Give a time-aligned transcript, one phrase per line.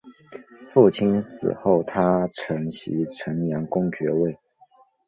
[0.73, 4.35] 父亲死后他承袭城阳公爵位。